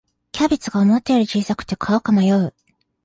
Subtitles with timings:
[0.31, 2.55] キャベツが思ったより小さくて買うか迷う